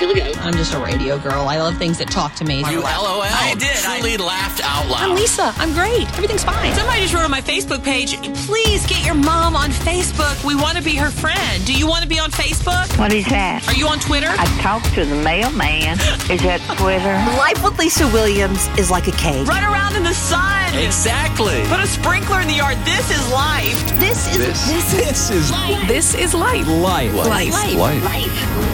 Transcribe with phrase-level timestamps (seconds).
[0.00, 0.22] Here we.
[0.40, 1.46] I'm just a radio girl.
[1.46, 2.60] I love things that talk to me.
[2.70, 3.20] You LOL.
[3.20, 3.76] I did.
[3.76, 5.02] Truly laughed out loud.
[5.10, 5.52] I'm Lisa.
[5.58, 6.08] I'm great.
[6.16, 6.72] Everything's fine.
[6.74, 8.16] Somebody just wrote on my Facebook page,
[8.46, 10.42] please get your mom on Facebook.
[10.42, 11.66] We want to be her friend.
[11.66, 12.88] Do you want to be on Facebook?
[12.98, 13.62] What is that?
[13.68, 14.28] Are you on Twitter?
[14.30, 16.00] I talked to the mailman.
[16.32, 17.12] Is that Twitter?
[17.36, 19.46] Life with Lisa Williams is like a cake.
[19.46, 20.72] Run around in the sun.
[20.80, 21.60] Exactly.
[21.68, 22.78] Put a sprinkler in the yard.
[22.88, 23.76] This is life.
[24.00, 25.50] This is this, This is
[25.86, 26.66] This is life.
[26.66, 27.12] life.
[27.12, 27.52] life.
[27.52, 28.02] Life.
[28.02, 28.69] Life.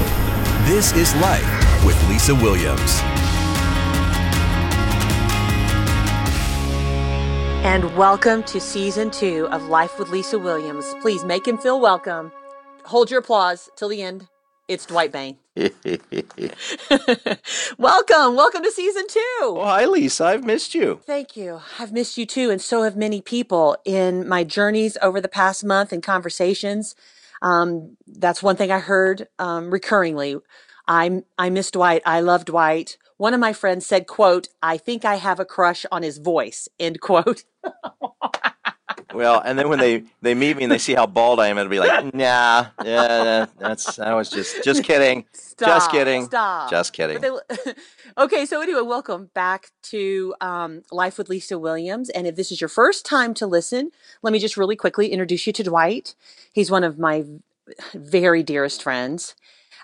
[0.66, 3.00] This is life with Lisa Williams.
[7.64, 10.92] And welcome to season two of Life with Lisa Williams.
[11.00, 12.32] Please make him feel welcome.
[12.86, 14.26] Hold your applause till the end.
[14.66, 15.36] It's Dwight Bain.
[17.78, 19.20] welcome, welcome to season two.
[19.42, 20.24] Oh, hi, Lisa.
[20.24, 20.98] I've missed you.
[21.06, 21.60] Thank you.
[21.78, 25.64] I've missed you too, and so have many people in my journeys over the past
[25.64, 26.96] month and conversations.
[27.42, 30.40] Um, that's one thing I heard um, recurringly.
[30.88, 32.02] I I miss Dwight.
[32.06, 32.98] I love Dwight.
[33.18, 36.68] One of my friends said, "quote I think I have a crush on his voice."
[36.78, 37.44] End quote.
[39.16, 41.56] Well, and then when they they meet me and they see how bald I am,
[41.56, 45.68] it'll be like, nah, yeah, that's I was just just kidding, Stop.
[45.68, 46.70] just kidding, Stop.
[46.70, 47.22] just kidding.
[47.22, 47.72] They-
[48.18, 52.10] okay, so anyway, welcome back to um, Life with Lisa Williams.
[52.10, 53.90] And if this is your first time to listen,
[54.22, 56.14] let me just really quickly introduce you to Dwight.
[56.52, 57.24] He's one of my
[57.94, 59.34] very dearest friends.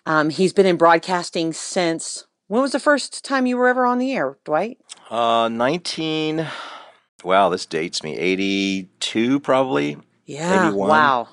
[0.04, 3.98] Um, he's been in broadcasting since when was the first time you were ever on
[3.98, 4.76] the air, Dwight?
[5.08, 6.46] Uh, nineteen.
[7.24, 8.18] Wow, this dates me.
[9.14, 9.96] Eighty-two, probably.
[10.26, 10.68] Yeah.
[10.68, 10.88] 81.
[10.88, 11.28] Wow.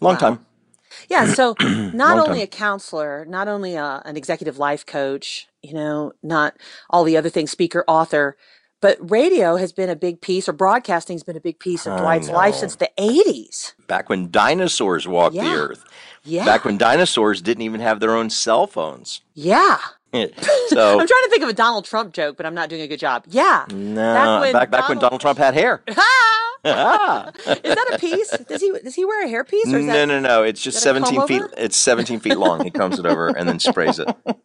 [0.00, 0.18] Long Wow.
[0.18, 0.46] time.
[1.08, 2.44] Yeah, so not only time.
[2.44, 6.54] a counselor, not only a, an executive life coach, you know, not
[6.88, 8.36] all the other things, speaker, author,
[8.80, 11.98] but radio has been a big piece, or broadcasting has been a big piece of
[12.00, 13.74] Dwight's life since the 80s.
[13.86, 15.84] Back when dinosaurs walked the earth.
[16.24, 16.44] Yeah.
[16.46, 19.20] Back when dinosaurs didn't even have their own cell phones.
[19.34, 19.78] yeah.
[20.12, 20.18] so
[20.98, 22.98] I'm trying to think of a Donald Trump joke, but I'm not doing a good
[22.98, 23.24] job.
[23.28, 23.64] Yeah.
[23.70, 25.82] no, back when back back when Donald- Donald Trump had hair.
[25.96, 26.39] Ah!
[26.64, 27.30] Ah!
[27.46, 28.30] is that a piece?
[28.48, 30.42] Does he does he wear a hairpiece or is no, that no, no.
[30.42, 31.54] It's just is that a comb 17 feet.
[31.58, 32.62] It's 17 feet long.
[32.64, 34.08] He combs it over and then sprays it.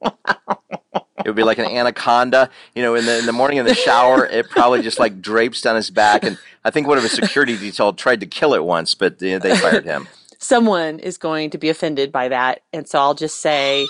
[1.17, 2.93] It would be like an anaconda, you know.
[2.93, 5.89] In the in the morning in the shower, it probably just like drapes down his
[5.89, 6.23] back.
[6.23, 9.39] And I think one of his security detail tried to kill it once, but uh,
[9.39, 10.07] they fired him.
[10.37, 12.61] someone is going to be offended by that.
[12.73, 13.87] And so I'll just say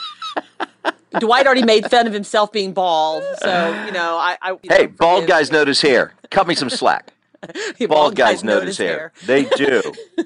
[1.20, 3.24] Dwight already made fun of himself being bald.
[3.40, 4.38] So, you know, I.
[4.42, 6.14] I you Hey, know, bald forgive guys notice hair.
[6.30, 7.12] Cut me some slack.
[7.88, 9.12] Bald guys notice hair.
[9.26, 9.82] They do.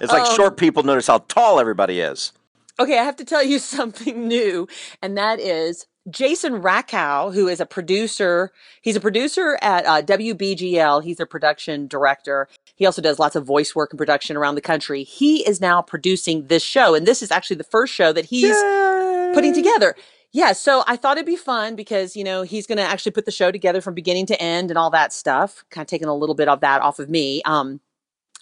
[0.00, 2.32] It's like Um, short people notice how tall everybody is.
[2.78, 4.68] Okay, I have to tell you something new,
[5.02, 8.52] and that is Jason Rakow, who is a producer.
[8.80, 11.02] He's a producer at uh, WBGL.
[11.02, 12.48] He's their production director.
[12.76, 15.02] He also does lots of voice work and production around the country.
[15.02, 18.56] He is now producing this show, and this is actually the first show that he's
[19.34, 19.96] putting together.
[20.32, 23.24] Yeah, so I thought it'd be fun because, you know, he's going to actually put
[23.24, 26.14] the show together from beginning to end and all that stuff, kind of taking a
[26.14, 27.40] little bit of that off of me.
[27.46, 27.80] Um,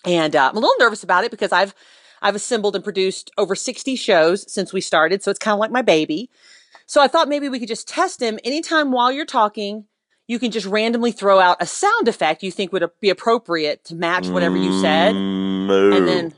[0.04, 1.74] and uh, I'm a little nervous about it because I've
[2.22, 5.70] I've assembled and produced over 60 shows since we started, so it's kind of like
[5.70, 6.30] my baby.
[6.86, 9.84] So I thought maybe we could just test him anytime while you're talking.
[10.28, 13.94] You can just randomly throw out a sound effect you think would be appropriate to
[13.94, 15.14] match whatever you said.
[15.14, 15.92] Moo.
[15.92, 16.34] And then,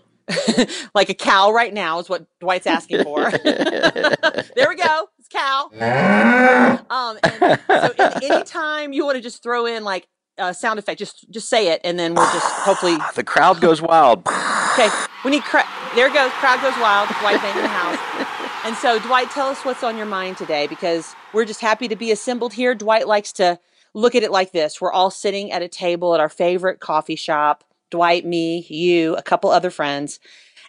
[0.94, 3.30] like a cow right now is what Dwight's asking for.
[3.44, 5.09] there we go.
[5.31, 5.71] Cow.
[6.91, 10.06] Um, and so in, anytime you want to just throw in like
[10.39, 12.97] a sound effect, just just say it, and then we'll just hopefully.
[13.15, 14.27] the crowd goes wild.
[14.78, 14.89] Okay,
[15.25, 15.43] we need.
[15.43, 15.66] Cra-
[15.97, 16.31] there goes.
[16.34, 17.09] Crowd goes wild.
[17.21, 17.99] Dwight in the house.
[18.65, 21.97] And so, Dwight, tell us what's on your mind today because we're just happy to
[21.97, 22.75] be assembled here.
[22.75, 23.59] Dwight likes to
[23.95, 27.16] look at it like this: we're all sitting at a table at our favorite coffee
[27.16, 27.65] shop.
[27.91, 30.21] Dwight, me, you, a couple other friends,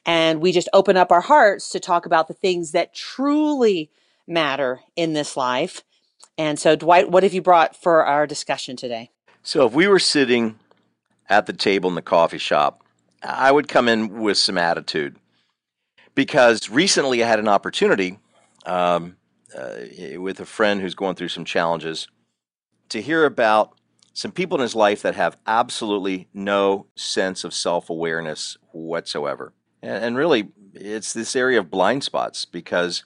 [0.05, 3.89] and we just open up our hearts to talk about the things that truly
[4.29, 5.83] matter in this life.
[6.37, 9.11] And so, Dwight, what have you brought for our discussion today?
[9.43, 10.59] So if we were sitting
[11.27, 12.83] at the table in the coffee shop,
[13.21, 15.17] I would come in with some attitude
[16.15, 18.19] because recently I had an opportunity
[18.65, 19.17] um,
[19.57, 19.75] uh,
[20.17, 22.07] with a friend who's going through some challenges
[22.89, 23.73] to hear about
[24.13, 29.53] some people in his life that have absolutely no sense of self awareness whatsoever.
[29.81, 33.05] And, and really, it's this area of blind spots because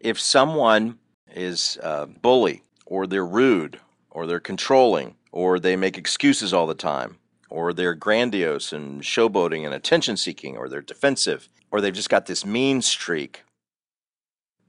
[0.00, 0.98] if someone
[1.34, 6.74] is a bully or they're rude or they're controlling or they make excuses all the
[6.74, 7.18] time
[7.50, 12.26] or they're grandiose and showboating and attention seeking or they're defensive or they've just got
[12.26, 13.42] this mean streak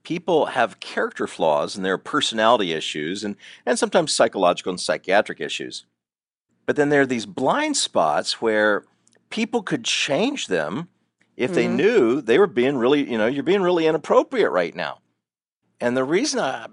[0.03, 3.35] people have character flaws and their personality issues and,
[3.65, 5.85] and sometimes psychological and psychiatric issues
[6.65, 8.83] but then there are these blind spots where
[9.29, 10.87] people could change them
[11.35, 11.75] if they Mhm.
[11.75, 14.99] knew they were being really you know you're being really inappropriate right now
[15.79, 16.67] And the reason I,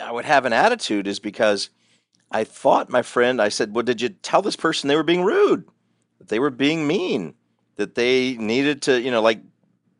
[0.00, 1.70] I would have an attitude is because
[2.30, 5.24] I thought my friend, I said, Well, did you tell this person they were being
[5.24, 5.64] rude?
[6.18, 7.34] That they were being mean?
[7.76, 9.40] That they needed to, you know, like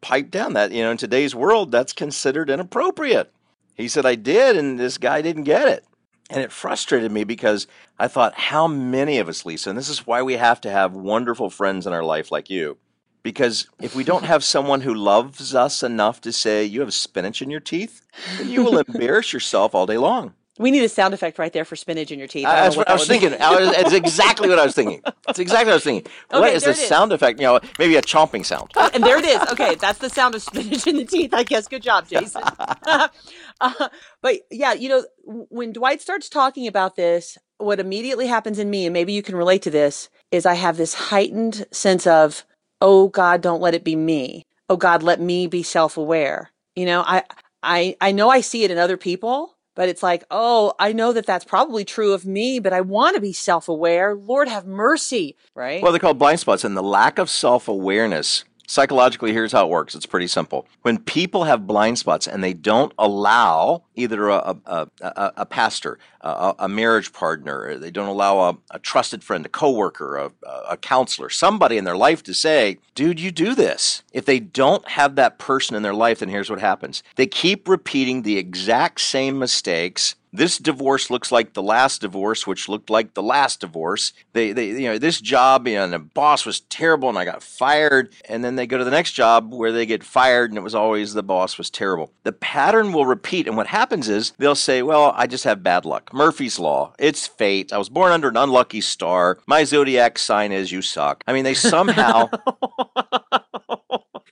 [0.00, 3.32] pipe down that, you know, in today's world, that's considered inappropriate.
[3.74, 5.84] He said, I did, and this guy didn't get it.
[6.28, 7.66] And it frustrated me because
[7.98, 10.94] I thought, how many of us, Lisa, and this is why we have to have
[10.94, 12.78] wonderful friends in our life like you.
[13.22, 17.42] Because if we don't have someone who loves us enough to say, you have spinach
[17.42, 18.06] in your teeth,
[18.42, 20.34] you will embarrass yourself all day long.
[20.58, 22.46] We need a sound effect right there for spinach in your teeth.
[22.46, 23.28] I that's know what I was that would be.
[23.28, 23.80] thinking.
[23.80, 25.00] It's exactly what I was thinking.
[25.26, 26.12] It's exactly what I was thinking.
[26.30, 26.86] what Okay, is there the is.
[26.86, 27.40] sound effect?
[27.40, 28.70] You know, maybe a chomping sound.
[28.92, 29.40] and there it is.
[29.52, 31.32] Okay, that's the sound of spinach in the teeth.
[31.32, 31.66] I guess.
[31.66, 32.42] Good job, Jason.
[32.86, 33.88] uh,
[34.20, 38.84] but yeah, you know, when Dwight starts talking about this, what immediately happens in me,
[38.86, 42.44] and maybe you can relate to this, is I have this heightened sense of,
[42.80, 44.46] oh God, don't let it be me.
[44.68, 46.50] Oh God, let me be self-aware.
[46.76, 47.24] You know, I,
[47.62, 49.56] I, I know I see it in other people.
[49.76, 53.14] But it's like, oh, I know that that's probably true of me, but I want
[53.14, 54.14] to be self aware.
[54.14, 55.80] Lord have mercy, right?
[55.80, 58.44] Well, they're called blind spots, and the lack of self awareness.
[58.70, 59.96] Psychologically, here's how it works.
[59.96, 60.64] It's pretty simple.
[60.82, 65.98] When people have blind spots and they don't allow either a, a, a, a pastor,
[66.20, 70.30] a, a marriage partner, they don't allow a, trusted friend, a coworker, a,
[70.68, 74.04] a counselor, somebody in their life to say, dude, you do this.
[74.12, 77.02] If they don't have that person in their life, then here's what happens.
[77.16, 82.68] They keep repeating the exact same mistakes this divorce looks like the last divorce, which
[82.68, 84.12] looked like the last divorce.
[84.32, 87.24] They, they, you know, this job, you know, and the boss was terrible, and I
[87.24, 88.12] got fired.
[88.28, 90.74] And then they go to the next job where they get fired, and it was
[90.74, 92.12] always the boss was terrible.
[92.22, 95.84] The pattern will repeat, and what happens is they'll say, "Well, I just have bad
[95.84, 96.12] luck.
[96.12, 96.94] Murphy's law.
[96.98, 97.72] It's fate.
[97.72, 99.38] I was born under an unlucky star.
[99.46, 102.30] My zodiac sign is you suck." I mean, they somehow.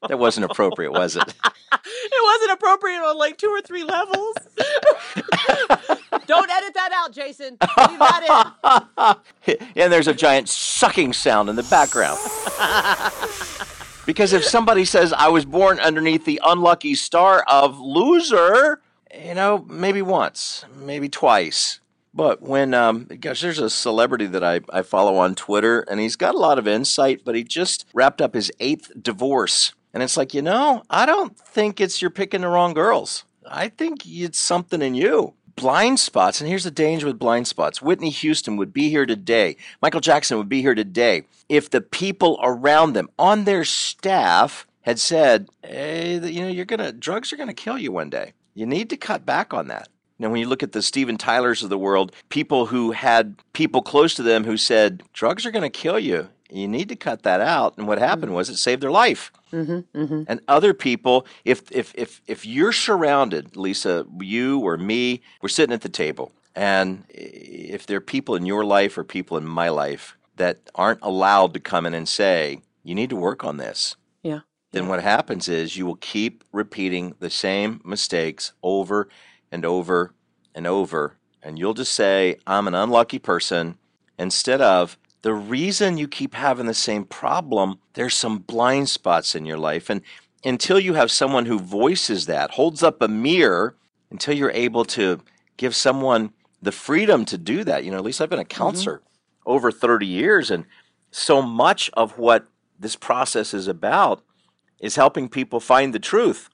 [0.08, 1.22] that wasn't appropriate, was it?
[1.72, 4.34] it wasn't appropriate on like two or three levels.
[6.26, 7.56] Don't edit that out, Jason.
[7.60, 9.14] Leave that
[9.46, 9.56] in.
[9.76, 12.18] and there's a giant sucking sound in the background.
[14.06, 18.80] because if somebody says, I was born underneath the unlucky star of loser,
[19.14, 21.80] you know, maybe once, maybe twice.
[22.14, 26.16] But when, um, gosh, there's a celebrity that I, I follow on Twitter, and he's
[26.16, 29.72] got a lot of insight, but he just wrapped up his eighth divorce.
[29.98, 33.24] And it's like, you know, I don't think it's you're picking the wrong girls.
[33.44, 37.82] I think it's something in you blind spots, and here's the danger with blind spots.
[37.82, 39.56] Whitney Houston would be here today.
[39.82, 45.00] Michael Jackson would be here today if the people around them on their staff had
[45.00, 48.34] said, "Hey, you know, you're gonna drugs are gonna kill you one day.
[48.54, 49.88] You need to cut back on that."
[50.20, 53.82] Now, when you look at the Steven Tylers of the world, people who had people
[53.82, 56.28] close to them who said, drugs are going to kill you.
[56.50, 57.76] You need to cut that out.
[57.76, 59.30] And what happened was it saved their life.
[59.52, 65.48] Mm-hmm, And other people, if, if, if, if you're surrounded, Lisa, you or me, we're
[65.50, 66.32] sitting at the table.
[66.54, 71.00] And if there are people in your life or people in my life that aren't
[71.02, 74.40] allowed to come in and say, you need to work on this, Yeah.
[74.72, 79.08] then what happens is you will keep repeating the same mistakes over
[79.52, 80.14] and over
[80.54, 81.16] and over.
[81.42, 83.76] And you'll just say, I'm an unlucky person,
[84.18, 89.46] instead of the reason you keep having the same problem, there's some blind spots in
[89.46, 89.90] your life.
[89.90, 90.02] And
[90.44, 93.76] until you have someone who voices that, holds up a mirror,
[94.10, 95.20] until you're able to
[95.56, 97.84] give someone the freedom to do that.
[97.84, 98.62] You know, at least I've been a mm-hmm.
[98.62, 99.02] counselor
[99.46, 100.64] over 30 years, and
[101.10, 104.22] so much of what this process is about
[104.78, 106.48] is helping people find the truth.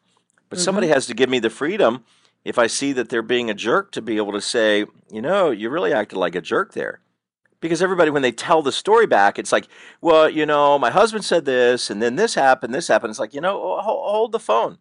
[0.49, 0.65] But mm-hmm.
[0.65, 2.05] somebody has to give me the freedom
[2.45, 5.51] if I see that they're being a jerk to be able to say, you know,
[5.51, 7.01] you really acted like a jerk there.
[7.65, 9.69] Because everybody, when they tell the story back, it's like,
[10.03, 13.09] well, you know, my husband said this, and then this happened, this happened.
[13.09, 14.73] It's like, you know, hold, the phone.
[14.73, 14.79] Do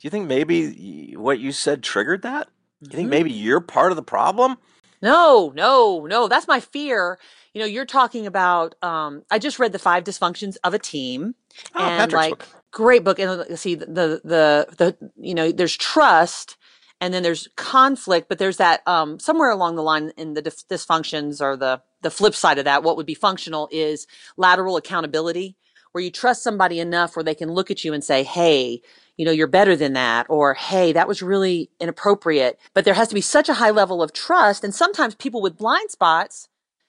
[0.00, 2.48] you think maybe what you said triggered that?
[2.80, 4.56] You think maybe you're part of the problem?
[5.00, 6.26] No, no, no.
[6.26, 7.20] That's my fear.
[7.54, 8.74] You know, you're talking about.
[8.82, 11.36] Um, I just read the five dysfunctions of a team,
[11.76, 12.48] Oh, and Patrick's like book.
[12.72, 13.20] great book.
[13.20, 16.56] And see the, the the the you know, there's trust,
[17.00, 20.66] and then there's conflict, but there's that um somewhere along the line in the dys-
[20.66, 22.82] dysfunctions or the the flip side of that.
[22.82, 25.56] What would be functional is lateral accountability,
[25.92, 28.82] where you trust somebody enough where they can look at you and say, "Hey."
[29.20, 32.56] You know, you're better than that, or hey, that was really inappropriate.
[32.72, 34.62] But there has to be such a high level of trust.
[34.62, 36.48] And sometimes people with blind spots,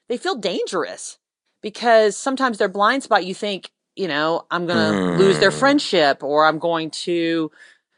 [0.10, 1.18] they feel dangerous
[1.64, 6.24] because sometimes their blind spot, you think, you know, I'm going to lose their friendship
[6.24, 7.50] or I'm going to,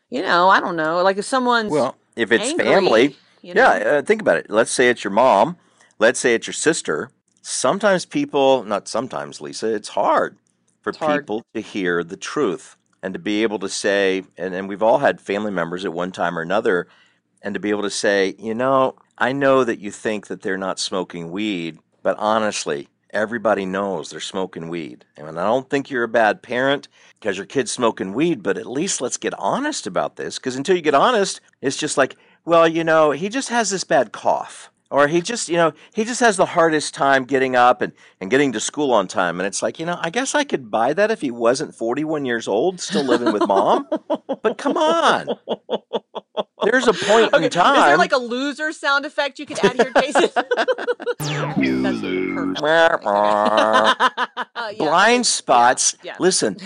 [0.10, 1.04] you know, I don't know.
[1.04, 3.62] Like if someone's, Well, if it's angry, family, you know?
[3.62, 4.50] yeah, uh, think about it.
[4.50, 5.58] Let's say it's your mom.
[6.02, 7.12] Let's say it's your sister.
[7.44, 10.36] Sometimes people, not sometimes, Lisa, it's hard
[10.82, 11.22] for hard.
[11.22, 14.98] people to hear the truth and to be able to say, and, and we've all
[14.98, 16.88] had family members at one time or another
[17.44, 20.58] and to be able to say, you know, I know that you think that they're
[20.58, 25.06] not smoking weed, but honestly, everybody knows they're smoking weed.
[25.18, 26.88] And I don't think you're a bad parent
[27.20, 30.40] because your kid's smoking weed, but at least let's get honest about this.
[30.40, 33.84] Because until you get honest, it's just like, well, you know, he just has this
[33.84, 34.72] bad cough.
[34.92, 38.30] Or he just, you know, he just has the hardest time getting up and, and
[38.30, 39.40] getting to school on time.
[39.40, 42.26] And it's like, you know, I guess I could buy that if he wasn't 41
[42.26, 43.88] years old, still living with mom.
[44.44, 45.30] but come on.
[46.64, 47.78] There's a point Okay, in time.
[47.78, 50.30] Is there like a loser sound effect you could add here, Jason?
[51.58, 52.58] you lose.
[52.64, 53.96] Uh,
[54.78, 55.96] blind spots.
[56.04, 56.16] yeah.
[56.20, 56.58] Listen,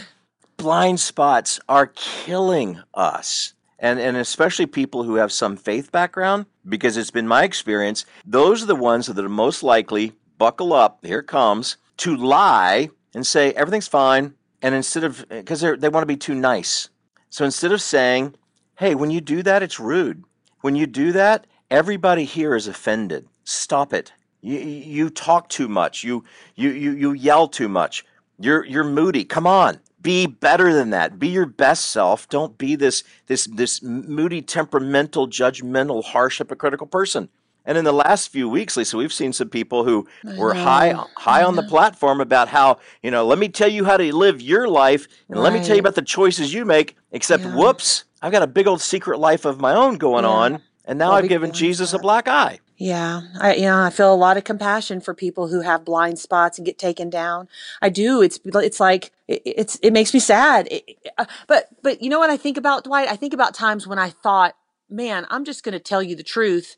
[0.58, 3.54] blind spots are killing us.
[3.78, 8.64] And, and especially people who have some faith background, because it's been my experience, those
[8.64, 13.52] are the ones that are most likely, buckle up, here comes, to lie and say
[13.52, 14.34] everything's fine.
[14.62, 16.90] And instead of, because they want to be too nice.
[17.30, 18.36] So instead of saying,
[18.78, 20.24] hey, when you do that, it's rude.
[20.62, 23.28] When you do that, everybody here is offended.
[23.44, 24.12] Stop it.
[24.42, 26.04] You, you talk too much.
[26.04, 26.24] You,
[26.56, 28.06] you, you, you yell too much.
[28.40, 29.26] You're, you're moody.
[29.26, 29.80] Come on.
[30.06, 31.18] Be better than that.
[31.18, 32.30] Be your best self.
[32.30, 37.30] Don't be this, this, this moody, temperamental, judgmental, harsh, hypocritical person.
[37.66, 40.08] And in the last few weeks, Lisa, we've seen some people who
[40.38, 43.98] were high high on the platform about how, you know, let me tell you how
[43.98, 47.44] to live your life and let me tell you about the choices you make, except
[47.44, 47.56] Yeah.
[47.56, 50.30] whoops, I've got a big old secret life of my own going Yeah.
[50.30, 52.60] on, and now Well, I've given Jesus a black eye.
[52.78, 56.20] Yeah, I you know I feel a lot of compassion for people who have blind
[56.20, 57.48] spots and get taken down.
[57.82, 58.22] I do.
[58.22, 60.68] It's it's like it, it's it makes me sad.
[60.70, 63.08] It- uh, but but you know what I think about Dwight?
[63.08, 64.56] I think about times when I thought,
[64.90, 66.76] man, I'm just going to tell you the truth,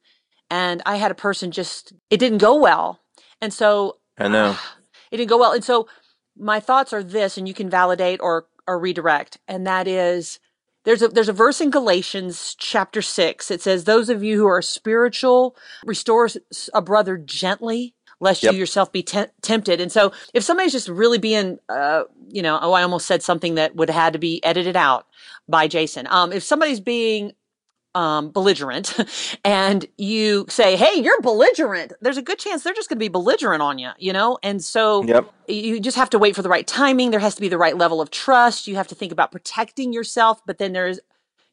[0.51, 2.99] and I had a person just it didn't go well,
[3.41, 4.55] and so I know.
[5.11, 5.53] it didn't go well.
[5.53, 5.87] And so
[6.37, 10.39] my thoughts are this, and you can validate or or redirect, and that is
[10.88, 13.51] there's a there's a verse in Galatians chapter six.
[13.51, 15.53] It says, "Those of you who are spiritual,
[15.86, 16.29] restore
[16.74, 18.53] a brother gently." Lest Yep.
[18.53, 22.58] you yourself be te- tempted, and so if somebody's just really being, uh, you know,
[22.60, 25.06] oh, I almost said something that would have had to be edited out
[25.48, 26.08] by Jason.
[26.10, 27.34] Um, if somebody's being
[27.97, 28.95] um, belligerent
[29.43, 33.07] and you say, Hey, you're belligerent, there's a good chance they're just going to be
[33.07, 34.37] belligerent on you, you know?
[34.43, 35.33] And so Yep.
[35.47, 37.09] you just have to wait for the right timing.
[37.09, 38.67] There has to be the right level of trust.
[38.67, 40.41] You have to think about protecting yourself.
[40.45, 40.99] But then there's,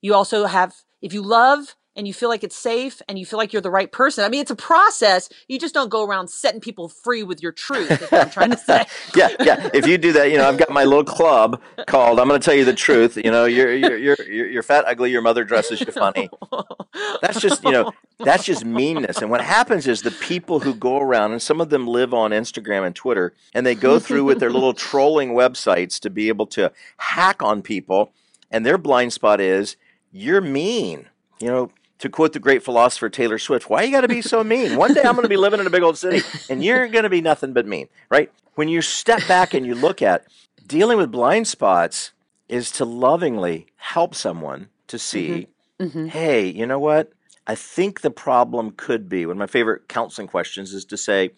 [0.02, 3.38] you also have, if you love and you feel like it's safe and you feel
[3.38, 4.24] like you're the right person.
[4.24, 5.28] I mean, it's a process.
[5.48, 8.50] You just don't go around setting people free with your truth, is what I'm trying
[8.50, 8.84] to say.
[9.14, 9.70] yeah, yeah.
[9.72, 12.44] If you do that, you know, I've got my little club called "I'm going to
[12.44, 15.10] tell you the truth." You know, you're you're you're you're you're fat, ugly.
[15.10, 16.28] Your mother dresses you funny.
[17.20, 19.18] That's just you know, that's just meanness.
[19.18, 22.30] And what happens is the people who go around, and some of them live on
[22.32, 26.46] Instagram and Twitter, and they go through with their little trolling websites to be able
[26.48, 28.12] to hack on people,
[28.50, 29.76] and their blind spot is
[30.12, 31.06] you're mean.
[31.40, 31.70] You know.
[32.00, 34.76] To quote the great philosopher Taylor Swift, why you got to be so mean?
[34.76, 37.04] One day I'm going to be living in a big old city and you're going
[37.04, 38.30] to be nothing but mean, right?
[38.56, 40.26] When you step back and you look at
[40.66, 42.12] dealing with blind spots
[42.48, 45.48] is to lovingly help someone to see,
[45.80, 45.84] mm-hmm.
[45.84, 46.06] Mm-hmm.
[46.06, 47.12] hey, you know what?
[47.46, 49.26] I think the problem could be.
[49.26, 51.30] One of my favorite counseling questions is to say,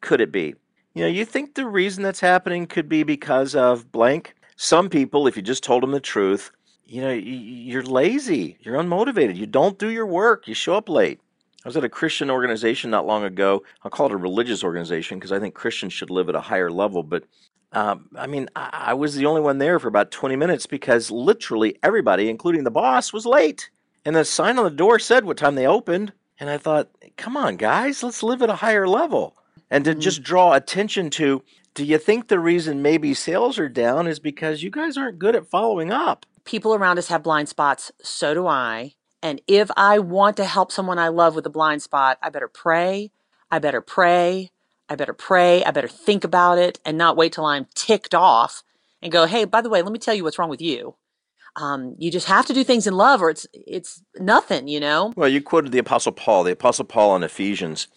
[0.00, 0.54] could it be?
[0.94, 4.34] You know, you think the reason that's happening could be because of blank?
[4.56, 6.50] Some people, if you just told them the truth,
[6.92, 11.20] you know, you're lazy, you're unmotivated, you don't do your work, you show up late.
[11.64, 13.62] I was at a Christian organization not long ago.
[13.82, 16.70] I'll call it a religious organization because I think Christians should live at a higher
[16.70, 17.02] level.
[17.02, 17.24] But
[17.72, 21.10] um, I mean, I, I was the only one there for about 20 minutes because
[21.10, 23.70] literally everybody, including the boss, was late.
[24.04, 26.12] And the sign on the door said what time they opened.
[26.38, 29.34] And I thought, come on, guys, let's live at a higher level.
[29.70, 34.06] And to just draw attention to, do you think the reason maybe sales are down
[34.06, 36.26] is because you guys aren't good at following up?
[36.44, 37.92] People around us have blind spots.
[38.02, 38.94] So do I.
[39.22, 42.48] And if I want to help someone I love with a blind spot, I better
[42.48, 43.12] pray.
[43.50, 44.50] I better pray.
[44.88, 45.64] I better pray.
[45.64, 48.62] I better think about it and not wait till I'm ticked off
[49.00, 50.96] and go, Hey, by the way, let me tell you what's wrong with you.
[51.54, 55.12] Um, you just have to do things in love or it's, it's nothing, you know?
[55.14, 56.44] Well, you quoted the Apostle Paul.
[56.44, 57.88] The Apostle Paul in Ephesians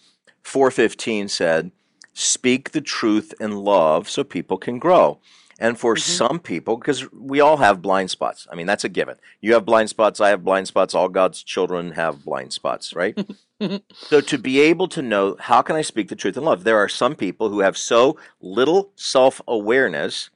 [0.45, 1.71] 4:15 said,
[2.13, 5.19] "Speak the truth in love so people can grow."
[5.57, 8.45] And for some people, because we all have blind spots.
[8.51, 9.15] I mean, that's a given.
[9.39, 13.17] You have blind spots, I have blind spots, all God's children have blind spots, right?
[13.93, 16.65] so to be able to know how can I speak the truth in love?
[16.65, 20.29] There are some people who have so little self-awareness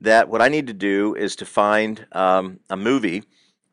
[0.00, 3.22] that what I need to do is to find um, a movie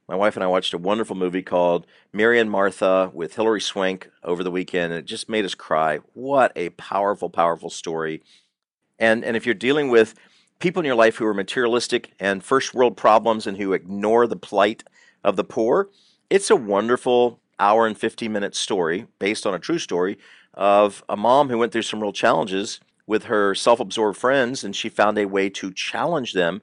[0.08, 4.12] my wife and I watched a wonderful movie called Mary and Martha with Hilary Swank
[4.22, 6.00] over the weekend, and it just made us cry.
[6.14, 8.22] What a powerful, powerful story.
[9.00, 10.14] And and if you're dealing with
[10.64, 14.38] people in your life who are materialistic and first world problems and who ignore the
[14.38, 14.82] plight
[15.22, 15.90] of the poor,
[16.30, 20.18] it's a wonderful hour and 15 minute story based on a true story
[20.54, 24.74] of a mom who went through some real challenges with her self absorbed friends, and
[24.74, 26.62] she found a way to challenge them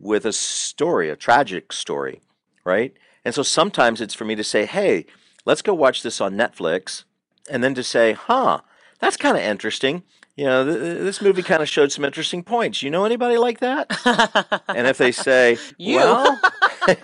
[0.00, 2.20] with a story, a tragic story,
[2.64, 2.94] right?
[3.24, 5.06] And so sometimes it's for me to say, hey,
[5.44, 7.02] let's go watch this on Netflix,
[7.50, 8.60] and then to say, huh,
[9.00, 10.02] that's kind of interesting.
[10.36, 12.82] You know, th- th- this movie kind of showed some interesting points.
[12.82, 13.90] You know anybody like that?
[14.68, 15.96] and if they say, You.
[15.96, 16.40] well,
[16.86, 16.94] they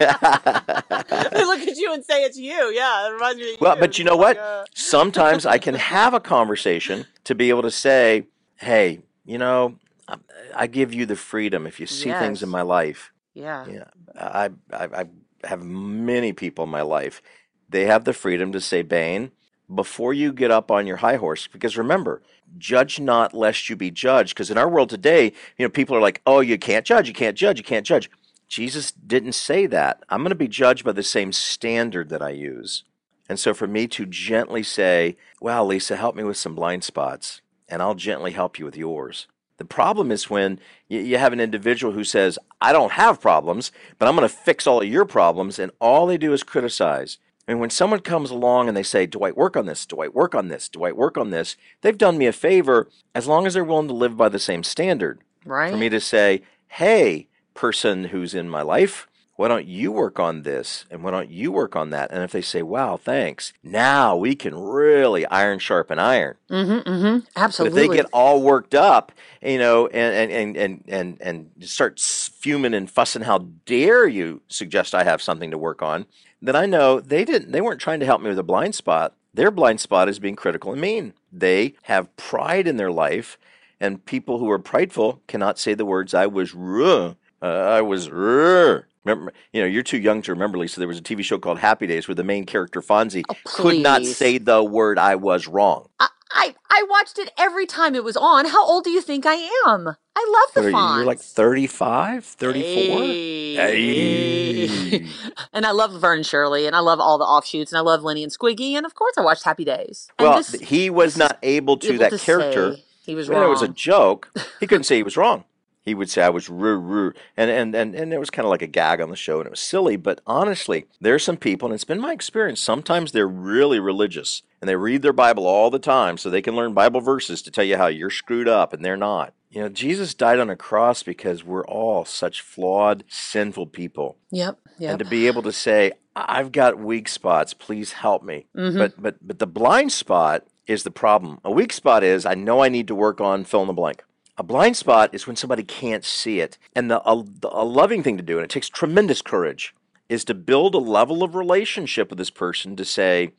[1.44, 2.52] look at you and say it's you.
[2.72, 3.80] Yeah, it reminds me of Well, you.
[3.80, 4.36] but you know what?
[4.38, 4.68] Uh, God.
[4.74, 8.26] Sometimes I can have a conversation to be able to say,
[8.56, 9.76] "Hey, you know,
[10.08, 10.16] I-
[10.54, 13.66] I give you the freedom if you see things in my life." Yeah.
[13.66, 13.84] Yeah,
[14.18, 15.04] I, I, I
[15.44, 17.20] have many people in my life.
[17.68, 19.30] They have the freedom to say, "Bain,
[19.72, 22.22] before you get up on your high horse, because remember,
[22.58, 26.00] judge not lest you be judged." Because in our world today, you know, people are
[26.00, 28.10] like, "Oh, you can't judge, you can't judge, you can't judge."
[28.48, 30.02] Jesus didn't say that.
[30.08, 32.84] I'm going to be judged by the same standard that I use.
[33.28, 37.40] And so for me to gently say, Wow, Lisa, help me with some blind spots,
[37.68, 39.26] and I'll gently help you with yours.
[39.58, 44.06] The problem is when you, have an individual who says, I don't have problems, but
[44.06, 47.18] I'm going to fix all of your problems, and all they do is criticize.
[47.48, 49.86] And when someone comes along and they say, Do I work on this?
[49.86, 50.68] Do I work on this?
[50.68, 51.56] Do I work on this?
[51.82, 54.62] They've done me a favor as long as they're willing to live by the same
[54.62, 55.70] standard Right.
[55.70, 60.42] for me to say, hey, person who's in my life, why don't you work on
[60.42, 62.10] this and why don't you work on that?
[62.10, 66.36] And if they say, wow, thanks, now we can really iron sharpen iron.
[66.50, 66.88] Mm-hmm.
[66.88, 67.18] Mm-hmm.
[67.58, 69.12] But if they get all worked up,
[69.42, 74.40] you know, and and and and and, and start fuming and fussing, how dare you
[74.48, 76.06] suggest I have something to work on?
[76.46, 77.50] Then I know they didn't.
[77.50, 79.16] They weren't trying to help me with a blind spot.
[79.34, 81.12] Their blind spot is being critical and mean.
[81.32, 83.36] They have pride in their life,
[83.80, 88.10] and people who are prideful cannot say the words "I was ruh," uh, "I was
[88.10, 90.80] ruh." Remember, you know, you're too young to remember, Lisa.
[90.80, 93.78] There was a TV show called Happy Days where the main character Fonzie oh, could
[93.80, 98.02] not say the word "I was wrong." I, I I watched it every time it
[98.02, 98.46] was on.
[98.46, 99.34] How old do you think I
[99.68, 99.96] am?
[100.18, 100.96] I love the What are you, Fonz.
[100.96, 102.98] you're like 35, 34?
[103.00, 103.56] Hey.
[103.56, 105.06] Hey.
[105.52, 108.22] and I love Vern Shirley, and I love all the offshoots, and I love Lenny
[108.22, 110.08] and Squiggy, and of course I watched Happy Days.
[110.18, 112.76] And Well, this- he was not able to able that to character.
[113.04, 113.44] he was wrong.
[113.44, 115.44] it was a joke, he couldn't say he was wrong.
[115.86, 118.50] He would say I was roo roo, and and and and it was kind of
[118.50, 119.96] like a gag on the show, and it was silly.
[119.96, 122.60] But honestly, there are some people, and it's been my experience.
[122.60, 126.54] Sometimes they're really religious, and they read their Bible all the time, so they can
[126.56, 129.32] learn Bible verses to tell you how you're screwed up, and they're not.
[129.48, 134.18] You know, Jesus died on a cross because we're all such flawed, sinful people.
[134.30, 134.58] Yep.
[134.78, 134.90] Yep.
[134.90, 138.76] and to be able to say i've got weak spots please help me Mm-hmm.
[138.76, 142.62] but but but the blind spot is the problem a weak spot is i know
[142.62, 144.02] i need to work on fill in the blank
[144.38, 148.02] a blind spot is when somebody can't see it and the a, the- a loving
[148.02, 149.74] thing to do and it takes tremendous courage
[150.08, 153.30] is to build a level of relationship with this person to say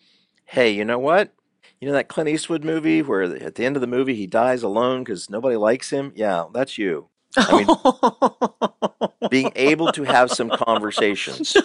[0.45, 1.33] hey you know what
[1.79, 4.63] you know that clint eastwood movie where at the end of the movie he dies
[4.63, 7.07] alone because nobody likes him yeah that's you
[7.37, 7.63] i
[9.21, 11.55] mean being able to have some conversations.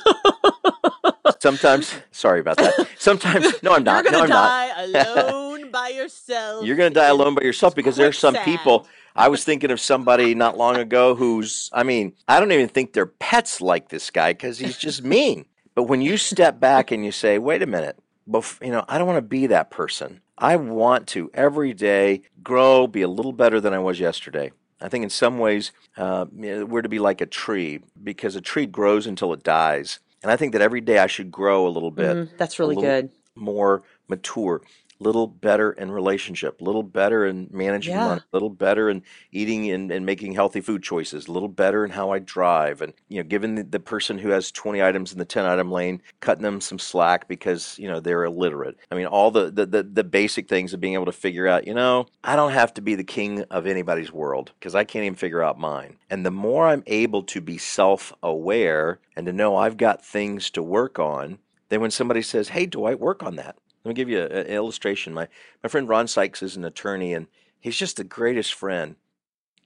[1.38, 2.86] Sometimes, sorry about that.
[2.98, 4.04] Sometimes, no, I'm not.
[4.04, 4.48] You're gonna I'm not.
[4.48, 6.64] die alone by yourself.
[6.64, 8.58] You're going to die alone by yourself because there are some Quicksand.
[8.58, 8.86] people.
[9.14, 12.92] I was thinking of somebody not long ago who's, I mean, I don't even think
[12.92, 15.46] their pets like this guy because he's just mean.
[15.74, 17.98] But when you step back and you say, wait a minute,
[18.28, 20.20] bef- you know, I don't want to be that person.
[20.36, 24.52] I want to every day grow, be a little better than I was yesterday.
[24.80, 28.66] I think in some ways uh, we're to be like a tree because a tree
[28.66, 30.00] grows until it dies.
[30.22, 32.76] And I think that every day I should grow a little bit Mm, that's really
[32.76, 33.10] good.
[33.36, 34.62] more mature,
[35.02, 38.04] little better in relationship, little better in managing Yeah.
[38.08, 42.10] money, little better in eating and, and making healthy food choices, little better in how
[42.10, 45.24] I drive, and you know, giving the, the person who has twenty items in the
[45.24, 48.76] ten item lane, cutting them some slack because you know they're illiterate.
[48.90, 51.66] I mean, all the the, the, the basic things of being able to figure out,
[51.66, 55.04] you know, I don't have to be the king of anybody's world because I can't
[55.04, 55.96] even figure out mine.
[56.10, 60.50] And the more I'm able to be self aware and to know I've got things
[60.52, 61.38] to work on,
[61.68, 64.46] then when somebody says, "Hey, Dwight, work on that," let me give you a- an
[64.46, 65.14] illustration.
[65.14, 65.28] My
[65.62, 67.26] my friend Ron Sykes is an attorney, and
[67.60, 68.96] he's just the greatest friend.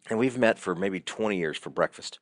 [0.09, 2.21] And we've met for maybe 20 years for breakfast,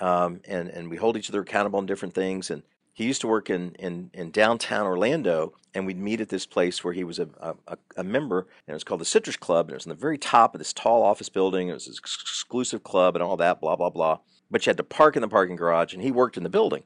[0.00, 2.50] um, and and we hold each other accountable on different things.
[2.50, 2.62] And
[2.94, 6.82] he used to work in in, in downtown Orlando, and we'd meet at this place
[6.82, 9.72] where he was a, a, a- member, and it was called the Citrus Club, and
[9.72, 11.68] it was in the very top of this tall office building.
[11.68, 14.18] It was this exclusive club and all that, blah blah blah.
[14.50, 16.84] But you had to park in the parking garage, and he worked in the building.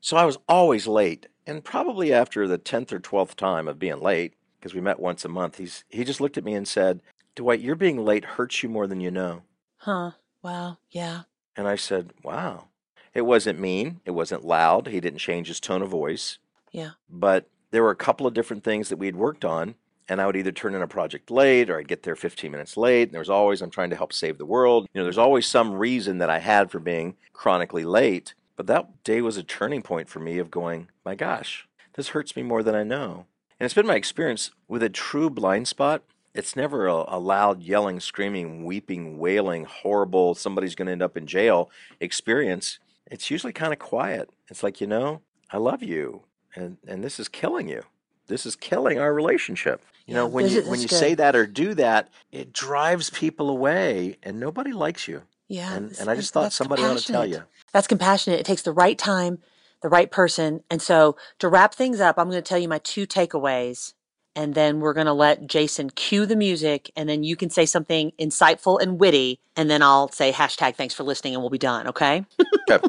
[0.00, 4.00] So I was always late, and probably after the tenth or twelfth time of being
[4.00, 7.00] late, because we met once a month, he's he just looked at me and said,
[7.34, 9.42] "Dwight, your being late hurts you more than you know."
[9.78, 10.12] Huh.
[10.42, 10.78] Wow.
[10.90, 11.22] Yeah.
[11.56, 12.68] And I said, "Wow."
[13.14, 14.00] It wasn't mean.
[14.04, 14.86] It wasn't loud.
[14.86, 16.38] He didn't change his tone of voice.
[16.70, 16.92] Yeah.
[17.10, 19.74] But there were a couple of different things that we had worked on,
[20.08, 22.76] and I would either turn in a project late or I'd get there 15 minutes
[22.76, 23.04] late.
[23.04, 24.88] And there was always, I'm trying to help save the world.
[24.92, 28.34] You know, there's always some reason that I had for being chronically late.
[28.62, 32.36] But that day was a turning point for me of going, my gosh, this hurts
[32.36, 33.26] me more than I know.
[33.58, 36.04] And it's been my experience with a true blind spot.
[36.32, 41.16] It's never a, a loud yelling, screaming, weeping, wailing, horrible, somebody's going to end up
[41.16, 42.78] in jail experience.
[43.10, 44.30] It's usually kind of quiet.
[44.46, 46.22] It's like, you know, I love you,
[46.54, 47.82] and, and this is killing you.
[48.28, 49.82] This is killing our relationship.
[50.06, 53.50] You know, when you when you that's say that or do that, it drives people
[53.50, 55.22] away, and nobody likes you.
[55.52, 55.74] Yeah.
[55.74, 57.42] And and I just thought somebody ought to tell you.
[57.74, 58.40] That's compassionate.
[58.40, 59.38] It takes the right time,
[59.82, 60.64] the right person.
[60.70, 63.92] And so to wrap things up, I'm going to tell you my two takeaways.
[64.34, 66.90] And then we're going to let Jason cue the music.
[66.96, 69.40] And then you can say something insightful and witty.
[69.54, 71.86] And then I'll say hashtag thanks for listening and we'll be done.
[71.88, 72.24] Okay.
[72.70, 72.88] Okay.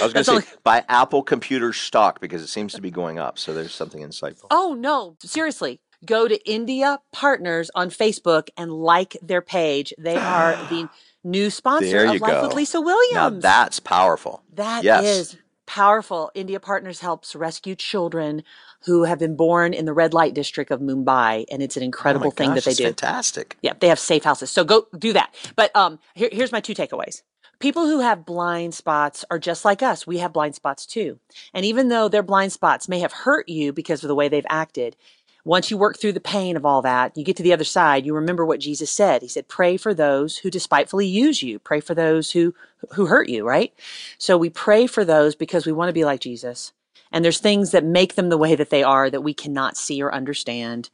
[0.00, 3.18] I was going to say buy Apple computer stock because it seems to be going
[3.18, 3.36] up.
[3.36, 4.46] So there's something insightful.
[4.52, 5.16] Oh, no.
[5.18, 5.80] Seriously.
[6.04, 9.92] Go to India Partners on Facebook and like their page.
[9.98, 10.88] They are the
[11.24, 12.42] new sponsor of Life go.
[12.48, 13.14] with Lisa Williams.
[13.14, 14.42] Now that's powerful.
[14.54, 15.36] That is Yes.
[15.66, 16.30] powerful.
[16.34, 18.42] India Partners helps rescue children
[18.84, 21.86] who have been born in the red light district of Mumbai, and it's an Oh
[21.86, 22.84] incredible thing gosh, that they that's do.
[22.84, 23.56] Fantastic.
[23.62, 24.50] Yeah, they have safe houses.
[24.50, 25.34] So go do that.
[25.56, 27.22] But um, here, here's my two takeaways.
[27.60, 30.06] People who have blind spots are just like us.
[30.06, 31.20] We have blind spots too.
[31.54, 34.44] And even though their blind spots may have hurt you because of the way they've
[34.50, 34.96] acted,
[35.44, 38.06] once you work through the pain of all that, you get to the other side,
[38.06, 39.20] you remember what Jesus said.
[39.20, 41.58] He said, pray for those who despitefully use you.
[41.58, 42.54] Pray for those who,
[42.92, 43.72] who hurt you, right?
[44.16, 46.72] So we pray for those because we want to be like Jesus.
[47.12, 50.02] And there's things that make them the way that they are that we cannot see
[50.02, 50.88] or understand.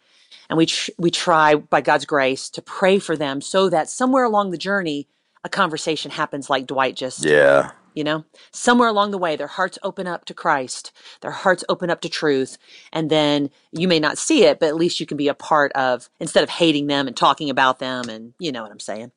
[0.49, 4.25] And we, tr- we try by God's grace to pray for them so that somewhere
[4.25, 5.07] along the journey,
[5.45, 7.71] a conversation happens like Dwight just Yeah.
[7.95, 8.25] you know?
[8.53, 12.09] Somewhere along the way their hearts open up to christ their hearts open up to
[12.09, 12.57] truth
[12.93, 15.73] and then you may not see it but at least you can be a part
[15.73, 19.11] of instead of hating them and talking about them and you know what i'm saying?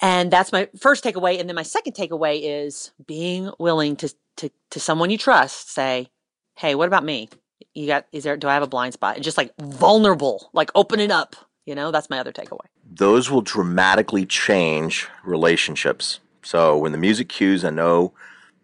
[0.00, 4.50] And that's my first takeaway and then my second takeaway is being willing to to
[4.70, 6.08] to someone you trust say
[6.56, 7.28] hey what about me?
[7.74, 9.14] You got is there do i have a blind spot?
[9.16, 11.90] And just like vulnerable like open it up you know?
[11.92, 16.20] That's my other takeaway Those will dramatically change relationships.
[16.42, 18.12] So when the music cues, I know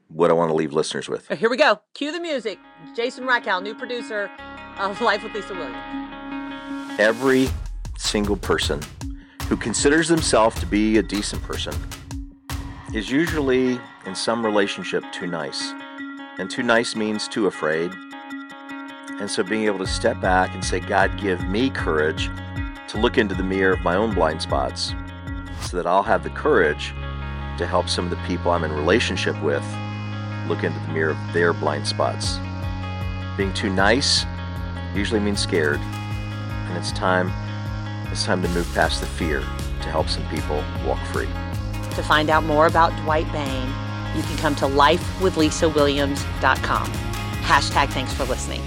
[0.09, 1.29] what I want to leave listeners with.
[1.29, 2.59] here we go cue the music
[2.97, 4.31] jason rackow new producer
[4.79, 6.09] of life with lisa williams
[6.99, 7.49] Every
[7.97, 8.81] single person
[9.49, 11.73] who considers themselves to be a decent person
[12.93, 15.73] is usually in some relationship too nice.
[16.41, 17.93] And too nice means too afraid.
[19.21, 22.29] And so being able to step back and say, God, give me courage
[22.89, 24.95] to look into the mirror of my own blind spots
[25.63, 26.95] so that I'll have the courage
[27.59, 29.65] to help some of the people I'm in relationship with
[30.47, 32.39] look into the mirror of their blind spots.
[33.37, 34.25] Being too nice
[34.95, 37.31] usually means scared, and it's time
[38.11, 41.29] it's time to move past the fear to help some people walk free.
[41.95, 43.67] To find out more about Dwight Bain,
[44.17, 46.87] you can come to lifewithlisawilliams.com.
[47.43, 48.63] Hashtag thanks for listening.